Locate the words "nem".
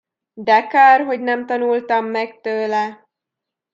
1.21-1.45